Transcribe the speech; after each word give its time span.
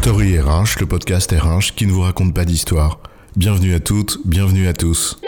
Story 0.00 0.38
RH, 0.38 0.78
le 0.78 0.86
podcast 0.86 1.32
RH 1.32 1.74
qui 1.74 1.84
ne 1.84 1.90
vous 1.90 2.02
raconte 2.02 2.32
pas 2.32 2.44
d'histoire. 2.44 3.00
Bienvenue 3.36 3.74
à 3.74 3.80
toutes, 3.80 4.18
bienvenue 4.24 4.68
à 4.68 4.72
tous. 4.72 5.18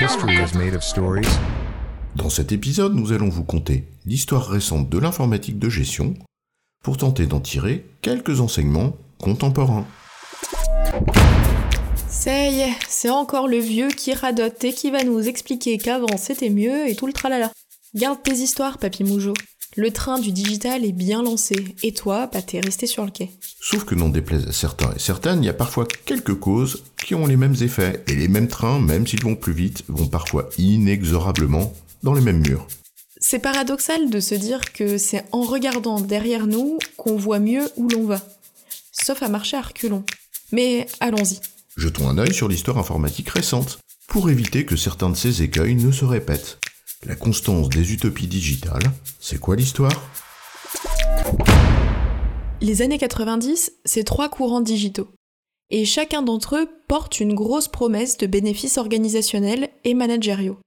History 0.00 0.34
is 0.34 0.56
made 0.56 0.74
of 0.74 0.82
stories. 0.82 1.28
Dans 2.16 2.30
cet 2.30 2.52
épisode, 2.52 2.94
nous 2.94 3.12
allons 3.12 3.28
vous 3.28 3.44
conter 3.44 3.84
l'histoire 4.06 4.48
récente 4.48 4.88
de 4.88 4.98
l'informatique 4.98 5.58
de 5.58 5.68
gestion 5.68 6.14
pour 6.82 6.96
tenter 6.96 7.26
d'en 7.26 7.40
tirer 7.40 7.84
quelques 8.00 8.40
enseignements 8.40 8.96
contemporains. 9.18 9.86
Ça 12.08 12.48
y 12.48 12.60
est, 12.60 12.76
c'est 12.88 13.10
encore 13.10 13.46
le 13.46 13.58
vieux 13.58 13.88
qui 13.88 14.14
radote 14.14 14.64
et 14.64 14.72
qui 14.72 14.90
va 14.90 15.04
nous 15.04 15.28
expliquer 15.28 15.76
qu'avant 15.76 16.16
c'était 16.16 16.50
mieux 16.50 16.88
et 16.88 16.96
tout 16.96 17.06
le 17.06 17.12
tralala. 17.12 17.52
Garde 17.94 18.22
tes 18.22 18.32
histoires, 18.32 18.78
papy 18.78 19.04
Moujo. 19.04 19.34
Le 19.78 19.90
train 19.90 20.18
du 20.18 20.32
digital 20.32 20.86
est 20.86 20.92
bien 20.92 21.22
lancé, 21.22 21.76
et 21.82 21.92
toi, 21.92 22.30
bah 22.32 22.40
t'es 22.40 22.60
resté 22.60 22.86
sur 22.86 23.04
le 23.04 23.10
quai. 23.10 23.30
Sauf 23.60 23.84
que 23.84 23.94
n'en 23.94 24.08
déplaise 24.08 24.48
à 24.48 24.52
certains 24.52 24.90
et 24.94 24.98
certaines, 24.98 25.42
il 25.42 25.46
y 25.46 25.50
a 25.50 25.54
parfois 25.54 25.86
quelques 26.06 26.34
causes 26.34 26.82
qui 26.96 27.14
ont 27.14 27.26
les 27.26 27.36
mêmes 27.36 27.56
effets, 27.60 28.02
et 28.06 28.14
les 28.14 28.28
mêmes 28.28 28.48
trains, 28.48 28.80
même 28.80 29.06
s'ils 29.06 29.22
vont 29.22 29.36
plus 29.36 29.52
vite, 29.52 29.82
vont 29.88 30.06
parfois 30.06 30.48
inexorablement 30.56 31.74
dans 32.02 32.14
les 32.14 32.22
mêmes 32.22 32.40
murs. 32.40 32.66
C'est 33.18 33.38
paradoxal 33.38 34.08
de 34.08 34.18
se 34.18 34.34
dire 34.34 34.72
que 34.72 34.96
c'est 34.96 35.26
en 35.32 35.42
regardant 35.42 36.00
derrière 36.00 36.46
nous 36.46 36.78
qu'on 36.96 37.16
voit 37.16 37.38
mieux 37.38 37.70
où 37.76 37.86
l'on 37.88 38.06
va. 38.06 38.22
Sauf 38.92 39.22
à 39.22 39.28
marcher 39.28 39.58
à 39.58 39.62
reculons. 39.62 40.04
Mais 40.52 40.86
allons-y. 41.00 41.38
Jetons 41.76 42.08
un 42.08 42.16
œil 42.16 42.32
sur 42.32 42.48
l'histoire 42.48 42.78
informatique 42.78 43.28
récente, 43.28 43.78
pour 44.08 44.30
éviter 44.30 44.64
que 44.64 44.76
certains 44.76 45.10
de 45.10 45.16
ces 45.16 45.42
écueils 45.42 45.74
ne 45.74 45.92
se 45.92 46.06
répètent. 46.06 46.56
La 47.06 47.14
constance 47.14 47.68
des 47.68 47.92
utopies 47.92 48.26
digitales, 48.26 48.82
c'est 49.20 49.38
quoi 49.38 49.54
l'histoire? 49.54 50.10
Les 52.60 52.82
années 52.82 52.98
90, 52.98 53.74
c'est 53.84 54.02
trois 54.02 54.28
courants 54.28 54.60
digitaux. 54.60 55.06
Et 55.70 55.84
chacun 55.84 56.22
d'entre 56.22 56.56
eux 56.56 56.68
porte 56.88 57.20
une 57.20 57.34
grosse 57.34 57.68
promesse 57.68 58.18
de 58.18 58.26
bénéfices 58.26 58.76
organisationnels 58.76 59.68
et 59.84 59.94
managériaux. 59.94 60.58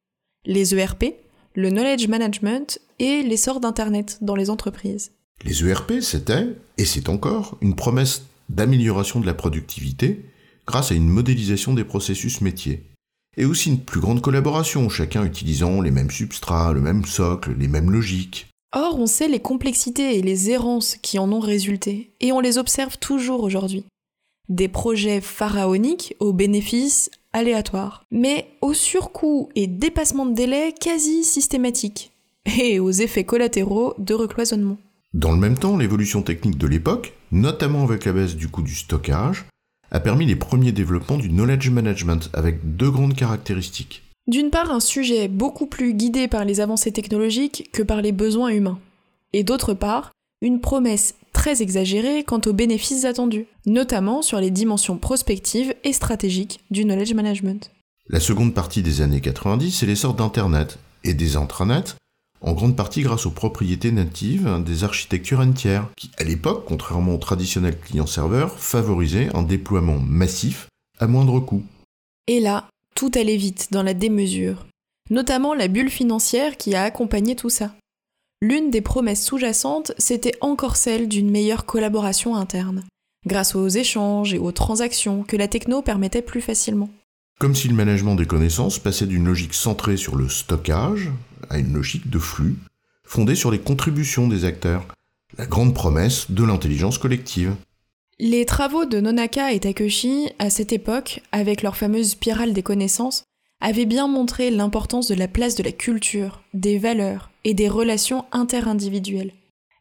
Les 0.45 0.73
ERP, 0.73 1.16
le 1.56 1.72
knowledge 1.72 2.08
management 2.08 2.80
et 3.00 3.22
l'essor 3.22 3.60
d'Internet 3.60 4.20
dans 4.22 4.36
les 4.36 4.50
entreprises. 4.50 5.12
Les 5.44 5.67
ERP, 5.67 6.00
c'était, 6.00 6.48
et 6.78 6.86
c'est 6.86 7.10
encore, 7.10 7.58
une 7.60 7.76
promesse 7.76 8.23
d'amélioration 8.48 9.20
de 9.20 9.26
la 9.26 9.34
productivité 9.34 10.23
grâce 10.66 10.94
à 10.94 10.95
une 10.95 11.10
modélisation 11.10 11.73
des 11.73 11.84
processus 11.84 12.40
métiers. 12.40 12.89
Et 13.40 13.45
aussi 13.45 13.70
une 13.70 13.80
plus 13.80 14.02
grande 14.02 14.22
collaboration, 14.22 14.90
chacun 14.90 15.23
utilisant 15.23 15.80
les 15.80 15.92
mêmes 15.92 16.12
substrats, 16.12 16.73
le 16.73 16.82
même 16.82 17.06
socle, 17.06 17.56
les 17.58 17.70
mêmes 17.70 17.90
logiques. 17.90 18.48
Or, 18.76 19.00
on 19.00 19.08
sait 19.08 19.30
les 19.30 19.40
complexités 19.40 20.20
et 20.20 20.22
les 20.22 20.52
errances 20.52 20.98
qui 21.02 21.18
en 21.20 21.32
ont 21.32 21.40
résulté, 21.40 22.12
et 22.20 22.34
on 22.34 22.42
les 22.42 22.58
observe 22.58 22.98
toujours 22.98 23.44
aujourd'hui. 23.44 23.86
Des 24.50 24.67
projets 24.67 25.22
pharaoniques 25.22 26.16
aux 26.20 26.34
bénéfices 26.34 27.10
aléatoires, 27.32 28.04
mais 28.12 28.50
au 28.60 28.73
surcoût 28.73 29.48
et 29.56 29.67
dépassement 29.67 30.26
de 30.26 30.36
délai 30.36 30.76
quasi 30.78 31.23
systématiques, 31.23 32.12
et 32.60 32.82
aux 32.82 32.92
effets 32.92 33.23
collatéraux 33.23 33.94
de 34.00 34.16
recloisonnement. 34.16 34.78
Dans 35.14 35.32
le 35.32 35.38
même 35.38 35.58
temps, 35.58 35.78
l'évolution 35.78 36.23
technique 36.23 36.58
de 36.58 36.67
l'époque, 36.67 37.14
notamment 37.32 37.84
avec 37.84 38.04
la 38.04 38.12
baisse 38.12 38.36
du 38.36 38.50
coût 38.50 38.64
du 38.64 38.76
stockage, 38.76 39.45
a 39.92 40.00
permis 40.00 40.26
les 40.26 40.36
premiers 40.36 40.72
développements 40.72 41.18
du 41.18 41.30
knowledge 41.30 41.70
management 41.70 42.30
avec 42.34 42.76
deux 42.76 42.92
grandes 42.92 43.16
caractéristiques. 43.16 44.04
D'une 44.28 44.52
part, 44.52 44.72
un 44.72 44.80
sujet 44.80 45.28
beaucoup 45.28 45.66
plus 45.66 45.94
guidé 45.94 46.28
par 46.28 46.45
les 46.45 46.59
avancées 46.59 46.92
technologiques 46.92 47.70
que 47.73 47.82
par 47.82 48.02
les 48.02 48.12
besoins 48.12 48.50
humains. 48.50 48.80
Et 49.34 49.44
d'autre 49.44 49.73
part, 49.73 50.12
une 50.42 50.62
promesse 50.62 51.16
très 51.34 51.62
exagérée 51.62 52.23
quant 52.23 52.42
aux 52.45 52.54
bénéfices 52.54 53.06
attendus, 53.06 53.48
notamment 53.66 54.22
sur 54.22 54.40
les 54.40 54.52
dimensions 54.52 54.98
prospectives 54.98 55.73
et 55.83 55.94
stratégiques 55.94 56.60
du 56.70 56.86
knowledge 56.86 57.14
management. 57.14 57.71
La 58.08 58.20
seconde 58.20 58.54
partie 58.54 58.82
des 58.82 59.02
années 59.02 59.21
90, 59.21 59.71
c'est 59.71 59.86
l'essor 59.86 60.14
d'Internet 60.14 60.80
et 61.04 61.14
des 61.14 61.36
intranets, 61.36 61.95
en 62.42 62.54
grande 62.54 62.76
partie 62.76 63.02
grâce 63.02 63.26
aux 63.26 63.32
propriétés 63.32 63.92
natives 63.92 64.61
des 64.66 64.83
architectures 64.83 65.39
entières, 65.39 65.88
qui 65.95 66.11
à 66.17 66.23
l'époque, 66.23 66.64
contrairement 66.66 67.16
au 67.16 67.17
traditionnel 67.17 67.77
client-serveur, 67.80 68.58
favorisaient 68.58 69.30
un 69.36 69.44
déploiement 69.44 70.00
massif 70.00 70.67
à 71.00 71.08
moindre 71.08 71.39
coût. 71.39 71.64
Et 72.27 72.39
là, 72.39 72.67
tout 72.95 73.11
allait 73.16 73.38
vite 73.38 73.70
dans 73.72 73.83
la 73.83 73.94
démesure, 73.94 74.66
notamment 75.10 75.54
la 75.54 75.67
bulle 75.67 75.89
financière 75.89 76.58
qui 76.58 76.76
a 76.76 76.83
accompagné 76.83 77.36
tout 77.36 77.50
ça. 77.50 77.73
L'une 78.42 78.71
des 78.71 78.82
promesses 78.82 79.26
sous-jacentes, 79.26 79.92
c'était 79.98 80.36
encore 80.39 80.77
celle 80.77 81.10
d'une 81.10 81.30
meilleure 81.30 81.66
collaboration 81.66 82.36
interne, 82.36 82.86
grâce 83.26 83.54
aux 83.54 83.67
échanges 83.67 84.33
et 84.33 84.39
aux 84.39 84.54
transactions 84.54 85.23
que 85.23 85.36
la 85.36 85.50
techno 85.50 85.82
permettait 85.82 86.21
plus 86.21 86.42
facilement. 86.42 86.89
Comme 87.39 87.56
si 87.56 87.67
le 87.67 87.73
management 87.73 88.16
des 88.16 88.26
connaissances 88.26 88.80
passait 88.80 89.08
d'une 89.08 89.26
logique 89.26 89.54
centrée 89.54 89.98
sur 89.98 90.16
le 90.16 90.27
stockage 90.27 91.10
à 91.50 91.58
une 91.58 91.73
logique 91.73 92.10
de 92.10 92.20
flux, 92.20 92.58
fondée 93.04 93.36
sur 93.36 93.52
les 93.52 93.60
contributions 93.60 94.27
des 94.27 94.45
acteurs, 94.45 94.86
la 95.38 95.45
grande 95.45 95.73
promesse 95.73 96.32
de 96.32 96.44
l'intelligence 96.44 96.98
collective. 96.98 97.55
Les 98.20 98.45
travaux 98.45 98.86
de 98.86 99.00
Nonaka 99.00 99.54
et 99.54 99.60
Takeshi, 99.60 100.30
à 100.39 100.50
cette 100.50 100.73
époque, 100.73 101.22
avec 101.32 101.61
leur 101.61 101.77
fameuse 101.77 102.11
spirale 102.11 102.54
des 102.54 102.64
connaissances, 102.64 103.23
avaient 103.61 103.86
bien 103.86 104.08
montré 104.08 104.52
l'importance 104.52 105.08
de 105.08 105.16
la 105.16 105.27
place 105.27 105.55
de 105.55 105.64
la 105.64 105.72
culture, 105.72 106.42
des 106.54 106.77
valeurs 106.77 107.30
et 107.44 107.54
des 107.54 107.70
relations 107.70 108.26
interindividuelles. 108.32 109.33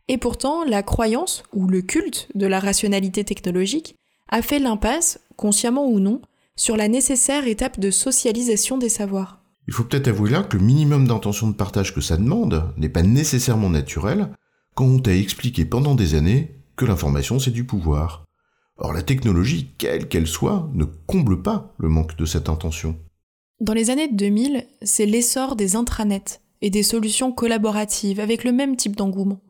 Et 0.08 0.18
pourtant, 0.18 0.64
la 0.64 0.82
croyance, 0.82 1.42
ou 1.52 1.66
le 1.66 1.82
culte 1.82 2.28
de 2.34 2.46
la 2.46 2.60
rationalité 2.60 3.24
technologique, 3.24 3.94
a 4.28 4.42
fait 4.42 4.58
l'impasse, 4.58 5.20
consciemment 5.36 5.86
ou 5.86 6.00
non, 6.00 6.20
sur 6.56 6.76
la 6.76 6.88
nécessaire 6.88 7.46
étape 7.46 7.78
de 7.78 7.90
socialisation 7.90 8.78
des 8.78 8.88
savoirs. 8.88 9.37
Il 9.68 9.74
faut 9.74 9.84
peut-être 9.84 10.08
avouer 10.08 10.30
là 10.30 10.42
que 10.42 10.56
le 10.56 10.64
minimum 10.64 11.06
d'intention 11.06 11.46
de 11.46 11.54
partage 11.54 11.94
que 11.94 12.00
ça 12.00 12.16
demande 12.16 12.72
n'est 12.78 12.88
pas 12.88 13.02
nécessairement 13.02 13.68
naturel 13.68 14.30
quand 14.74 14.86
on 14.86 14.98
t'a 14.98 15.14
expliqué 15.14 15.66
pendant 15.66 15.94
des 15.94 16.14
années 16.14 16.56
que 16.74 16.86
l'information 16.86 17.38
c'est 17.38 17.50
du 17.50 17.64
pouvoir. 17.64 18.24
Or 18.78 18.94
la 18.94 19.02
technologie, 19.02 19.74
quelle 19.76 20.08
qu'elle 20.08 20.26
soit, 20.26 20.70
ne 20.72 20.84
comble 20.84 21.42
pas 21.42 21.74
le 21.76 21.90
manque 21.90 22.16
de 22.16 22.24
cette 22.24 22.48
intention. 22.48 22.98
Dans 23.60 23.74
les 23.74 23.90
années 23.90 24.08
2000, 24.10 24.66
c'est 24.80 25.04
l'essor 25.04 25.54
des 25.54 25.76
intranets 25.76 26.40
et 26.62 26.70
des 26.70 26.82
solutions 26.82 27.30
collaboratives 27.30 28.20
avec 28.20 28.44
le 28.44 28.52
même 28.52 28.74
type 28.74 28.96
d'engouement. 28.96 29.42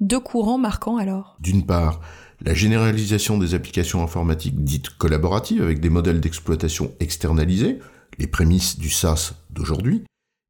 Deux 0.00 0.20
courants 0.20 0.58
marquants 0.58 0.96
alors. 0.96 1.36
D'une 1.40 1.66
part, 1.66 2.00
la 2.40 2.54
généralisation 2.54 3.36
des 3.36 3.52
applications 3.54 4.02
informatiques 4.02 4.64
dites 4.64 4.90
collaboratives 4.90 5.62
avec 5.62 5.80
des 5.80 5.90
modèles 5.90 6.20
d'exploitation 6.20 6.92
externalisés, 7.00 7.80
les 8.18 8.26
prémices 8.26 8.78
du 8.78 8.90
SaaS 8.90 9.34
d'aujourd'hui, 9.50 10.04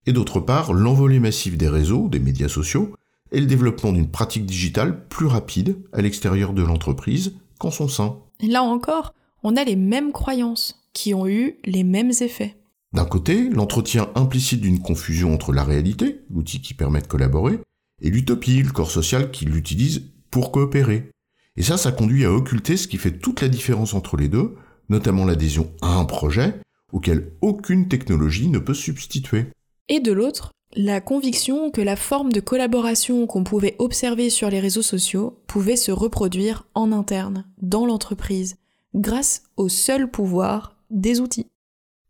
et 0.06 0.12
d'autre 0.12 0.40
part 0.40 0.72
l'envolée 0.72 1.20
massive 1.20 1.56
des 1.56 1.68
réseaux, 1.68 2.08
des 2.08 2.18
médias 2.18 2.48
sociaux, 2.48 2.94
et 3.30 3.40
le 3.40 3.46
développement 3.46 3.92
d'une 3.92 4.10
pratique 4.10 4.46
digitale 4.46 5.06
plus 5.08 5.26
rapide 5.26 5.76
à 5.92 6.00
l'extérieur 6.00 6.54
de 6.54 6.62
l'entreprise 6.62 7.34
qu'en 7.58 7.70
son 7.70 7.88
sein. 7.88 8.16
Là 8.40 8.62
encore, 8.62 9.14
on 9.42 9.56
a 9.56 9.64
les 9.64 9.76
mêmes 9.76 10.12
croyances, 10.12 10.82
qui 10.94 11.14
ont 11.14 11.28
eu 11.28 11.56
les 11.64 11.84
mêmes 11.84 12.12
effets. 12.20 12.56
D'un 12.94 13.04
côté, 13.04 13.50
l'entretien 13.50 14.08
implicite 14.14 14.62
d'une 14.62 14.80
confusion 14.80 15.34
entre 15.34 15.52
la 15.52 15.62
réalité, 15.62 16.22
l'outil 16.30 16.62
qui 16.62 16.72
permet 16.72 17.02
de 17.02 17.06
collaborer, 17.06 17.60
et 18.00 18.10
l'utopie, 18.10 18.62
le 18.62 18.72
corps 18.72 18.90
social 18.90 19.30
qui 19.30 19.44
l'utilise 19.44 20.10
pour 20.30 20.52
coopérer. 20.52 21.10
Et 21.56 21.62
ça, 21.62 21.76
ça 21.76 21.92
conduit 21.92 22.24
à 22.24 22.32
occulter 22.32 22.76
ce 22.76 22.88
qui 22.88 22.96
fait 22.96 23.18
toute 23.18 23.42
la 23.42 23.48
différence 23.48 23.92
entre 23.92 24.16
les 24.16 24.28
deux, 24.28 24.54
notamment 24.88 25.26
l'adhésion 25.26 25.70
à 25.82 25.96
un 25.96 26.04
projet 26.04 26.60
auquel 26.92 27.32
aucune 27.40 27.88
technologie 27.88 28.48
ne 28.48 28.58
peut 28.58 28.74
substituer. 28.74 29.46
Et 29.88 30.00
de 30.00 30.12
l'autre, 30.12 30.52
la 30.76 31.00
conviction 31.00 31.70
que 31.70 31.80
la 31.80 31.96
forme 31.96 32.32
de 32.32 32.40
collaboration 32.40 33.26
qu'on 33.26 33.44
pouvait 33.44 33.76
observer 33.78 34.30
sur 34.30 34.50
les 34.50 34.60
réseaux 34.60 34.82
sociaux 34.82 35.42
pouvait 35.46 35.76
se 35.76 35.90
reproduire 35.90 36.66
en 36.74 36.92
interne, 36.92 37.46
dans 37.60 37.86
l'entreprise, 37.86 38.56
grâce 38.94 39.44
au 39.56 39.68
seul 39.68 40.10
pouvoir 40.10 40.76
des 40.90 41.20
outils. 41.20 41.46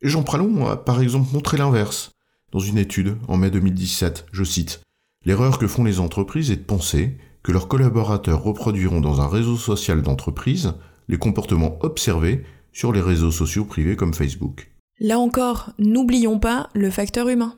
Jean 0.02 0.22
Pralon 0.22 0.66
a 0.66 0.76
par 0.76 1.00
exemple 1.00 1.32
montré 1.32 1.56
l'inverse. 1.56 2.12
Dans 2.50 2.60
une 2.60 2.78
étude 2.78 3.16
en 3.28 3.36
mai 3.36 3.50
2017, 3.50 4.26
je 4.32 4.44
cite, 4.44 4.80
L'erreur 5.24 5.58
que 5.58 5.66
font 5.66 5.84
les 5.84 6.00
entreprises 6.00 6.50
est 6.50 6.56
de 6.56 6.62
penser 6.62 7.18
que 7.42 7.52
leurs 7.52 7.68
collaborateurs 7.68 8.42
reproduiront 8.42 9.00
dans 9.00 9.20
un 9.20 9.28
réseau 9.28 9.56
social 9.56 10.02
d'entreprise 10.02 10.74
les 11.08 11.18
comportements 11.18 11.78
observés 11.82 12.44
sur 12.72 12.92
les 12.92 13.00
réseaux 13.00 13.30
sociaux 13.30 13.64
privés 13.64 13.96
comme 13.96 14.14
Facebook. 14.14 14.70
Là 15.00 15.18
encore, 15.18 15.72
n'oublions 15.78 16.38
pas 16.38 16.68
le 16.74 16.90
facteur 16.90 17.28
humain. 17.28 17.56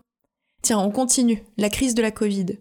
Tiens, 0.63 0.79
on 0.79 0.91
continue, 0.91 1.43
la 1.57 1.71
crise 1.71 1.95
de 1.95 2.03
la 2.03 2.11
Covid. 2.11 2.59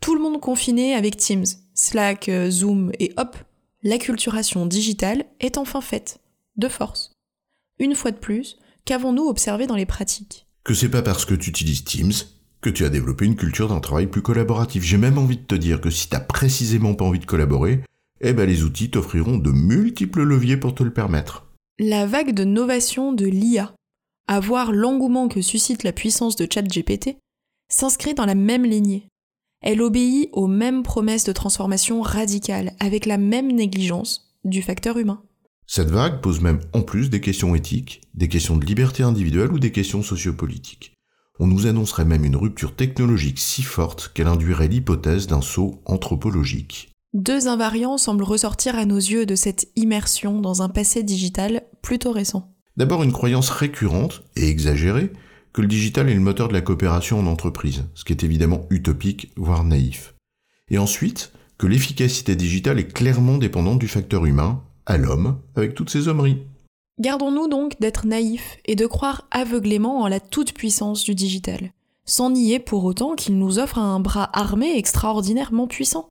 Tout 0.00 0.14
le 0.14 0.22
monde 0.22 0.40
confiné 0.40 0.94
avec 0.94 1.16
Teams, 1.16 1.44
Slack, 1.74 2.28
euh, 2.28 2.50
Zoom 2.50 2.92
et 2.98 3.12
hop, 3.16 3.36
l'acculturation 3.82 4.66
digitale 4.66 5.24
est 5.40 5.58
enfin 5.58 5.80
faite, 5.80 6.20
de 6.56 6.68
force. 6.68 7.12
Une 7.78 7.94
fois 7.94 8.10
de 8.10 8.16
plus, 8.16 8.56
qu'avons-nous 8.84 9.28
observé 9.28 9.66
dans 9.66 9.76
les 9.76 9.86
pratiques? 9.86 10.46
Que 10.64 10.74
c'est 10.74 10.90
pas 10.90 11.02
parce 11.02 11.24
que 11.24 11.34
tu 11.34 11.50
utilises 11.50 11.84
Teams 11.84 12.12
que 12.62 12.70
tu 12.70 12.84
as 12.84 12.88
développé 12.88 13.26
une 13.26 13.36
culture 13.36 13.68
d'un 13.68 13.80
travail 13.80 14.06
plus 14.06 14.22
collaboratif. 14.22 14.84
J'ai 14.84 14.96
même 14.96 15.18
envie 15.18 15.36
de 15.36 15.42
te 15.42 15.56
dire 15.56 15.80
que 15.80 15.90
si 15.90 16.08
t'as 16.08 16.20
précisément 16.20 16.94
pas 16.94 17.04
envie 17.04 17.18
de 17.18 17.26
collaborer, 17.26 17.82
eh 18.20 18.32
ben 18.32 18.48
les 18.48 18.62
outils 18.62 18.88
t'offriront 18.88 19.36
de 19.36 19.50
multiples 19.50 20.22
leviers 20.22 20.56
pour 20.56 20.74
te 20.74 20.84
le 20.84 20.92
permettre. 20.92 21.51
La 21.78 22.04
vague 22.06 22.34
de 22.34 22.44
novation 22.44 23.14
de 23.14 23.24
l'IA, 23.24 23.74
à 24.28 24.40
voir 24.40 24.72
l'engouement 24.72 25.28
que 25.28 25.40
suscite 25.40 25.84
la 25.84 25.92
puissance 25.92 26.36
de 26.36 26.46
ChatGPT, 26.52 27.16
s'inscrit 27.70 28.12
dans 28.12 28.26
la 28.26 28.34
même 28.34 28.66
lignée. 28.66 29.08
Elle 29.62 29.80
obéit 29.80 30.28
aux 30.32 30.48
mêmes 30.48 30.82
promesses 30.82 31.24
de 31.24 31.32
transformation 31.32 32.02
radicale, 32.02 32.74
avec 32.78 33.06
la 33.06 33.16
même 33.16 33.50
négligence 33.50 34.34
du 34.44 34.60
facteur 34.60 34.98
humain. 34.98 35.22
Cette 35.66 35.90
vague 35.90 36.20
pose 36.20 36.42
même 36.42 36.60
en 36.74 36.82
plus 36.82 37.08
des 37.08 37.22
questions 37.22 37.54
éthiques, 37.54 38.02
des 38.12 38.28
questions 38.28 38.58
de 38.58 38.66
liberté 38.66 39.02
individuelle 39.02 39.52
ou 39.52 39.58
des 39.58 39.72
questions 39.72 40.02
sociopolitiques. 40.02 40.92
On 41.38 41.46
nous 41.46 41.66
annoncerait 41.66 42.04
même 42.04 42.26
une 42.26 42.36
rupture 42.36 42.76
technologique 42.76 43.38
si 43.38 43.62
forte 43.62 44.12
qu'elle 44.12 44.26
induirait 44.26 44.68
l'hypothèse 44.68 45.26
d'un 45.26 45.40
saut 45.40 45.80
anthropologique. 45.86 46.91
Deux 47.14 47.46
invariants 47.46 47.98
semblent 47.98 48.24
ressortir 48.24 48.78
à 48.78 48.86
nos 48.86 48.96
yeux 48.96 49.26
de 49.26 49.34
cette 49.34 49.68
immersion 49.76 50.40
dans 50.40 50.62
un 50.62 50.70
passé 50.70 51.02
digital 51.02 51.62
plutôt 51.82 52.10
récent. 52.10 52.54
D'abord 52.78 53.02
une 53.02 53.12
croyance 53.12 53.50
récurrente 53.50 54.22
et 54.34 54.48
exagérée 54.48 55.12
que 55.52 55.60
le 55.60 55.68
digital 55.68 56.08
est 56.08 56.14
le 56.14 56.20
moteur 56.20 56.48
de 56.48 56.54
la 56.54 56.62
coopération 56.62 57.18
en 57.18 57.26
entreprise, 57.26 57.84
ce 57.94 58.04
qui 58.04 58.14
est 58.14 58.24
évidemment 58.24 58.66
utopique, 58.70 59.30
voire 59.36 59.62
naïf. 59.62 60.14
Et 60.70 60.78
ensuite, 60.78 61.32
que 61.58 61.66
l'efficacité 61.66 62.34
digitale 62.34 62.78
est 62.78 62.90
clairement 62.90 63.36
dépendante 63.36 63.78
du 63.78 63.88
facteur 63.88 64.24
humain, 64.24 64.62
à 64.86 64.96
l'homme, 64.96 65.38
avec 65.54 65.74
toutes 65.74 65.90
ses 65.90 66.08
hommeries. 66.08 66.38
Gardons-nous 66.98 67.46
donc 67.46 67.78
d'être 67.78 68.06
naïfs 68.06 68.56
et 68.64 68.74
de 68.74 68.86
croire 68.86 69.28
aveuglément 69.30 70.00
en 70.00 70.08
la 70.08 70.18
toute-puissance 70.18 71.04
du 71.04 71.14
digital, 71.14 71.72
sans 72.06 72.30
nier 72.30 72.58
pour 72.58 72.86
autant 72.86 73.16
qu'il 73.16 73.36
nous 73.36 73.58
offre 73.58 73.78
un 73.78 74.00
bras 74.00 74.30
armé 74.32 74.78
extraordinairement 74.78 75.66
puissant, 75.66 76.08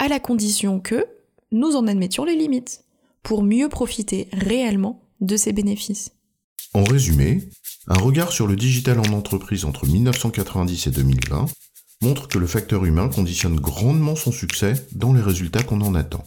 à 0.00 0.08
la 0.08 0.18
condition 0.18 0.80
que 0.80 1.06
nous 1.52 1.76
en 1.76 1.86
admettions 1.86 2.24
les 2.24 2.34
limites, 2.34 2.84
pour 3.22 3.42
mieux 3.42 3.68
profiter 3.68 4.28
réellement 4.32 5.02
de 5.20 5.36
ses 5.36 5.52
bénéfices. 5.52 6.12
En 6.72 6.84
résumé, 6.84 7.46
un 7.86 7.98
regard 7.98 8.32
sur 8.32 8.46
le 8.46 8.56
digital 8.56 8.98
en 8.98 9.12
entreprise 9.12 9.66
entre 9.66 9.86
1990 9.86 10.86
et 10.86 10.90
2020 10.90 11.46
montre 12.00 12.28
que 12.28 12.38
le 12.38 12.46
facteur 12.46 12.86
humain 12.86 13.10
conditionne 13.10 13.60
grandement 13.60 14.16
son 14.16 14.32
succès 14.32 14.72
dans 14.92 15.12
les 15.12 15.20
résultats 15.20 15.62
qu'on 15.62 15.82
en 15.82 15.94
attend. 15.94 16.24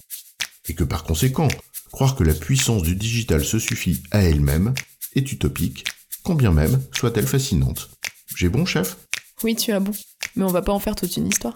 Et 0.69 0.75
que 0.75 0.83
par 0.83 1.03
conséquent, 1.03 1.47
croire 1.91 2.15
que 2.15 2.23
la 2.23 2.35
puissance 2.35 2.83
du 2.83 2.95
digital 2.95 3.43
se 3.43 3.57
suffit 3.57 4.03
à 4.11 4.21
elle-même 4.21 4.75
est 5.15 5.31
utopique, 5.31 5.85
quand 6.21 6.35
bien 6.35 6.51
même 6.51 6.79
soit-elle 6.91 7.27
fascinante. 7.27 7.89
J'ai 8.35 8.49
bon, 8.49 8.65
chef? 8.65 8.97
Oui, 9.41 9.55
tu 9.55 9.71
as 9.71 9.79
bon. 9.79 9.93
Mais 10.35 10.43
on 10.43 10.47
va 10.47 10.61
pas 10.61 10.73
en 10.73 10.79
faire 10.79 10.95
toute 10.95 11.17
une 11.17 11.27
histoire. 11.27 11.55